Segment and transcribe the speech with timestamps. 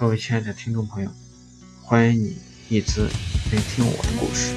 [0.00, 1.10] 各位亲爱的听众朋友，
[1.82, 2.38] 欢迎你
[2.70, 3.02] 一直
[3.52, 4.54] 聆听我的故事。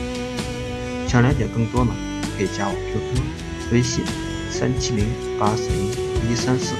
[1.05, 1.93] 想了解更多呢，
[2.37, 4.05] 可以加我 QQ 微信
[4.49, 5.05] 三七零
[5.37, 6.73] 八四零一三四。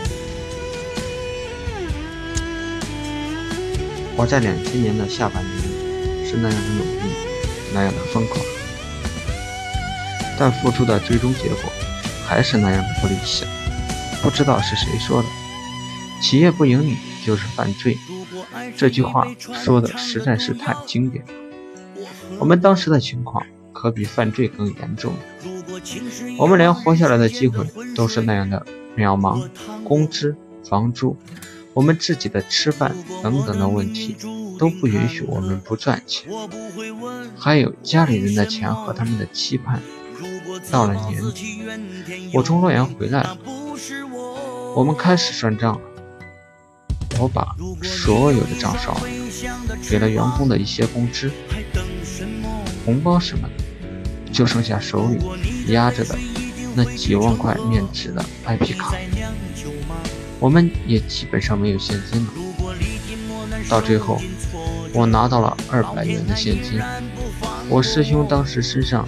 [4.16, 7.14] 我在两千年的下半年是那样的努力，
[7.74, 8.40] 那样的疯狂，
[10.40, 11.70] 但付出的最终结果
[12.26, 13.46] 还是那样的不理想。
[14.22, 15.28] 不知道是谁说的，
[16.22, 16.96] 企业不盈利
[17.26, 17.98] 就是犯罪。
[18.76, 19.28] 这句话
[19.64, 21.32] 说的实在是太经典了。
[22.40, 25.14] 我们当时的情况可比犯罪更严重，
[26.38, 28.66] 我们连活下来的机会都是那样的
[28.98, 29.48] 渺茫，
[29.84, 30.36] 工资、
[30.68, 31.16] 房租、
[31.74, 34.16] 我们自己的吃饭等等的问题
[34.58, 36.32] 都不允许我们不赚钱，
[37.38, 39.82] 还有家里人的钱和他们的期盼。
[40.72, 41.60] 到了年底，
[42.34, 43.38] 我从洛阳回来了，
[44.76, 45.82] 我们开始算账了。
[47.20, 49.02] 我把所有的账烧了，
[49.90, 51.32] 给了员工的一些工资、
[52.86, 56.18] 红包什么的，就剩下手里压着的
[56.76, 58.96] 那几万块面值的 IP 卡，
[60.40, 62.32] 我们也基本上没有现金了。
[63.70, 64.20] 到最后，
[64.92, 66.82] 我拿到了二百元的现金，
[67.70, 69.08] 我师兄当时身上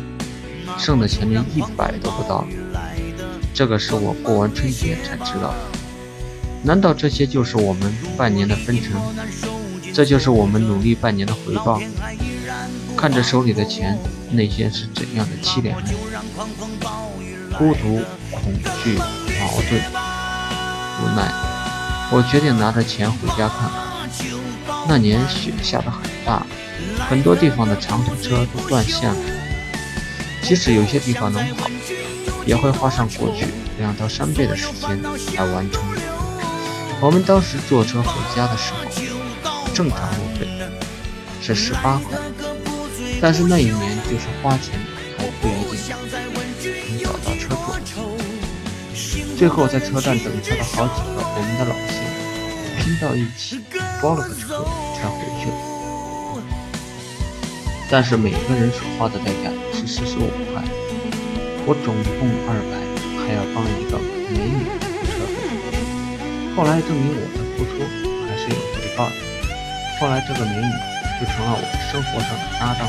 [0.78, 2.48] 剩的钱连一百都不到，
[3.54, 5.75] 这个是我过完春节才知道的。
[6.66, 9.00] 难道这些就是我们半年的分成？
[9.94, 11.80] 这就是我们努力半年的回报？
[12.98, 13.96] 看着手里的钱，
[14.32, 15.80] 内心是怎样的凄凉？
[17.56, 18.52] 孤独、恐
[18.84, 19.80] 惧、矛盾、
[21.04, 21.32] 无奈。
[22.12, 23.86] 我决定拿着钱回家看看。
[24.88, 26.46] 那年雪下得很大，
[27.08, 29.16] 很多地方的长途车都断线了。
[30.42, 31.70] 即使有些地方能跑，
[32.46, 33.46] 也会花上过去
[33.78, 35.00] 两到三倍的时间
[35.36, 35.84] 来完成。
[37.02, 38.80] 我们当时坐车回家的时候，
[39.74, 40.48] 正常路费
[41.42, 42.18] 是十八块，
[43.22, 44.80] 但是那一年就是花钱
[45.18, 45.96] 还不一定
[46.90, 47.76] 能找到车坐。
[49.38, 51.96] 最后在车站等车的好几个我们的老乡
[52.80, 53.60] 拼到一起
[54.02, 55.56] 包了个车才回去了。
[57.92, 60.64] 但是每个人所花的代价是四十五块，
[61.68, 62.74] 我总共二百，
[63.22, 64.00] 还要帮一个
[64.32, 64.75] 美女。
[66.56, 67.84] 后来证明我的付出
[68.26, 69.16] 还是有回报的。
[70.00, 70.72] 后来这个美女
[71.20, 71.62] 就成了我
[71.92, 72.88] 生活上的搭档。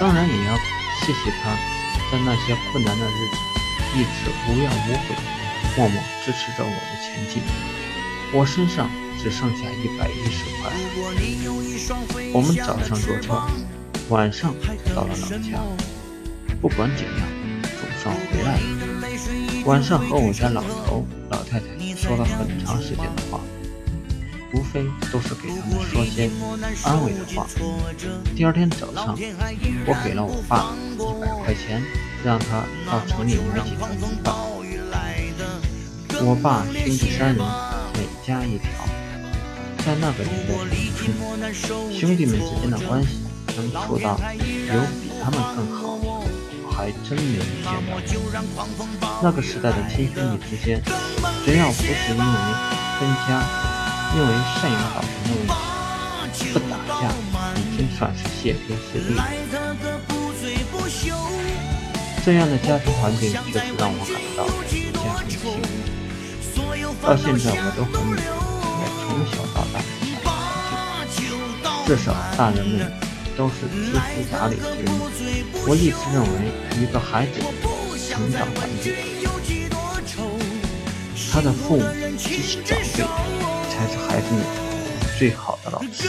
[0.00, 0.56] 当然也要
[1.04, 1.52] 谢谢她，
[2.10, 3.36] 在那些困难的日子
[3.94, 5.14] 一直无怨无悔，
[5.76, 7.42] 默默支持着我的前进。
[8.32, 8.88] 我身上
[9.22, 10.72] 只剩下一百一十块。
[12.32, 13.42] 我们早上坐车，
[14.08, 14.54] 晚上
[14.94, 15.60] 到了老家。
[16.62, 17.28] 不管怎样，
[17.62, 18.87] 总算回来了。
[19.68, 21.04] 晚上和我家老头。
[21.28, 23.38] 老太太说了很长时间的话，
[24.54, 26.30] 无非都是给他们说些
[26.84, 27.46] 安慰的话。
[28.34, 29.14] 第二天早上，
[29.86, 31.82] 我给了我爸一百块钱，
[32.24, 34.38] 让他到城里买几条鱼吧。
[36.22, 37.44] 我爸兄弟三人，
[37.92, 38.70] 每家一条，
[39.84, 41.52] 在那个年代农村，
[41.92, 43.18] 兄弟们之间的关系
[43.54, 46.17] 能处到有比他们更好。
[46.78, 47.42] 还真没见
[47.90, 47.98] 过，
[49.20, 50.80] 那个时代的亲兄弟之间，
[51.44, 52.24] 只要不是因为
[53.00, 53.42] 分家、
[54.14, 55.42] 因为赡养老人的问
[56.32, 57.02] 题，不打架
[57.56, 59.18] 已经算是谢天谢地了。
[62.24, 65.58] 这样的家庭环境确实让我感到家很幸运。
[67.02, 68.22] 到现在我都很努力，
[68.78, 70.30] 在从小到大的家庭环
[71.10, 71.18] 境，
[71.88, 73.07] 至少大人们。
[73.38, 74.00] 都是知书
[74.32, 74.84] 达理之人。
[75.64, 76.50] 我一直认为，
[76.82, 77.38] 一个孩子
[78.10, 78.96] 成长环境，
[81.30, 81.84] 他的父母
[82.18, 83.06] 及其长辈
[83.70, 84.42] 才是孩子们
[85.16, 86.08] 最好的老师。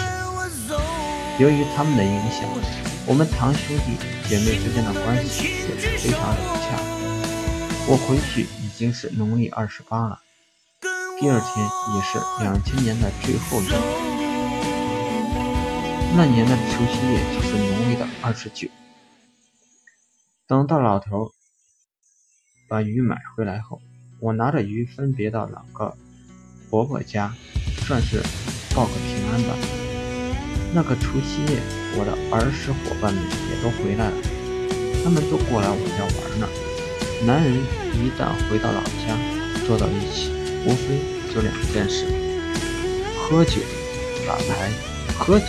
[1.38, 2.50] 由于他们的影响，
[3.06, 3.96] 我们堂兄弟
[4.28, 6.82] 姐妹之间的关系也是非常融洽。
[7.86, 10.20] 我回去已经是农历二十八了，
[11.20, 11.64] 第二天
[11.96, 14.09] 也是两千年的最后一天。
[16.16, 18.68] 那年的除夕夜就是农历的二十九。
[20.48, 21.32] 等到老头
[22.68, 23.80] 把鱼买回来后，
[24.20, 25.96] 我拿着鱼分别到两个
[26.70, 27.34] 伯伯家，
[27.86, 28.22] 算是
[28.76, 29.56] 报个平安吧。
[30.74, 31.62] 那个除夕夜，
[31.98, 34.18] 我的儿时伙伴们也都回来了，
[35.04, 36.48] 他们都过来我家玩呢。
[37.26, 37.54] 男人
[37.94, 39.16] 一旦回到老家，
[39.66, 40.32] 坐到一起，
[40.66, 41.00] 无非
[41.34, 42.06] 就两件事：
[43.18, 43.62] 喝酒、
[44.28, 44.72] 打牌。
[45.18, 45.48] 喝酒。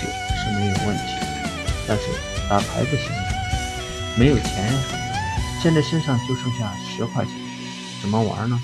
[0.54, 1.14] 没有问题，
[1.86, 2.04] 但是
[2.48, 3.06] 打牌不行，
[4.18, 4.72] 没有钱呀。
[5.62, 7.34] 现在身上就剩下十块钱，
[8.00, 8.58] 怎么玩呢？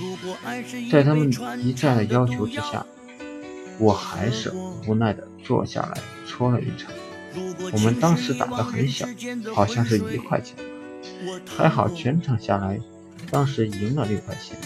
[0.91, 1.31] 在他们
[1.63, 2.85] 一再的要求之下，
[3.79, 4.51] 我还是
[4.87, 6.91] 无奈的坐下来搓了一场。
[7.73, 9.07] 我们当时打得很小，
[9.55, 10.57] 好像是一块钱，
[11.47, 12.81] 还好全场下来，
[13.31, 14.57] 当时赢了六块钱，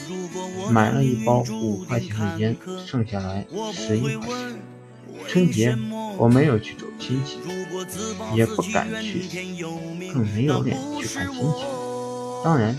[0.71, 2.57] 买了一包五块钱的烟，
[2.87, 4.61] 剩下来十一块钱。
[5.29, 5.77] 春节
[6.17, 7.39] 我没有去走亲戚，
[8.35, 9.23] 也不敢去，
[10.12, 11.65] 更没有脸去看亲戚。
[12.45, 12.77] 当然，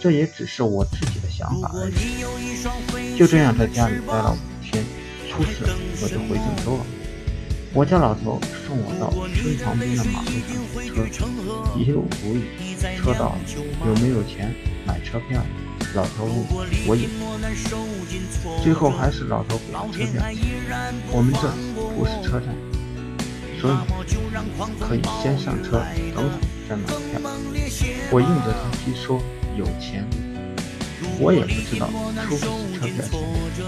[0.00, 3.18] 这也只是我自己的想法而已。
[3.18, 4.84] 就这样在家里待了五天，
[5.30, 5.64] 初四
[6.02, 6.86] 我就回郑州了。
[7.72, 10.34] 我家老头送我到村旁边的马路上
[10.74, 11.24] 停车，
[11.78, 12.42] 一路无语。
[12.96, 13.38] 车到了，
[13.86, 14.54] 有没有钱
[14.86, 15.42] 买车票？
[15.94, 16.26] 老头，
[16.86, 17.08] 我有。
[18.62, 20.22] 最后还是老头给了车票。
[21.10, 21.40] 我们这
[21.96, 22.54] 不是车站，
[23.60, 23.74] 所以
[24.80, 25.82] 可以先上车，
[26.14, 26.30] 等会
[26.68, 26.94] 再买票。
[28.10, 29.20] 我硬着头皮说
[29.56, 30.06] 有钱。
[31.18, 31.88] 我也不知道
[32.26, 33.10] 出不起车票钱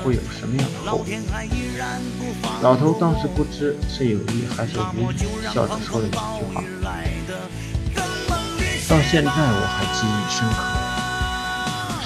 [0.03, 1.07] 会有什么样的后果。
[2.63, 5.17] 老头当时不知是有意还是无意，
[5.53, 6.63] 笑着说了一句话，
[8.89, 10.88] 到现在我还记忆深刻。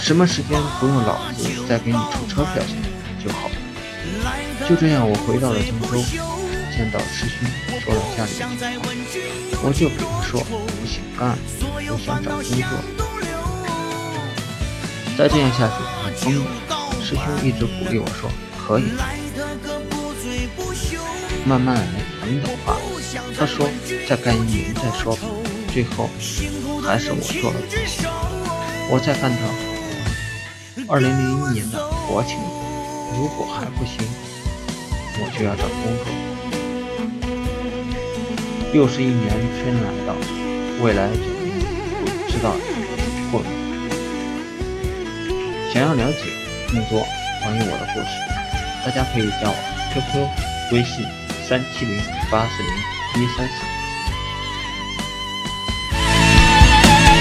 [0.03, 2.77] 什么时间不用老子再给你出车票钱
[3.25, 3.55] 就好了。
[4.69, 6.03] 就这样，我回到了郑州，
[6.77, 7.49] 见到师兄，
[7.81, 8.93] 说了家里的情况，
[9.63, 11.39] 我就给他说不想干，
[11.89, 12.83] 我想找工作。
[15.17, 16.35] 再这样下去很疯
[16.69, 18.29] 的，师兄一直鼓励我说
[18.59, 18.91] 可以，
[21.47, 21.83] 慢慢来，
[22.23, 22.77] 等等吧。
[23.39, 23.71] 他说
[24.09, 25.23] 再干一年再说吧。
[25.73, 26.11] 最后
[26.85, 27.57] 还是我做了，
[28.91, 29.39] 我再干到
[30.93, 32.37] 二零零一年的国庆，
[33.17, 33.97] 如果还不行，
[35.17, 36.07] 我就要找工作。
[38.75, 40.13] 又是一年春来到，
[40.85, 42.53] 未来不知道
[43.33, 43.41] 会。
[45.73, 46.29] 想要了解
[46.71, 47.01] 更多
[47.41, 48.13] 关于我的故事，
[48.85, 49.57] 大家可以加我
[49.95, 50.29] QQ
[50.73, 51.07] 微信
[51.49, 51.97] 三七零
[52.31, 53.82] 八四零一三四。